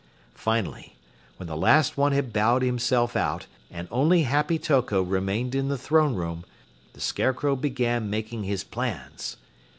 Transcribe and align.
Finally, 0.33 0.95
when 1.37 1.45
the 1.45 1.55
last 1.55 1.95
one 1.95 2.11
had 2.11 2.33
bowed 2.33 2.63
himself 2.63 3.15
out 3.15 3.45
and 3.69 3.87
only 3.91 4.23
Happy 4.23 4.57
Toko 4.57 5.03
remained 5.03 5.53
in 5.53 5.67
the 5.67 5.77
throne 5.77 6.15
room, 6.15 6.43
the 6.93 6.99
Scarecrow 6.99 7.55
began 7.55 8.09
making 8.09 8.43
his 8.45 8.63
plans. 8.63 9.37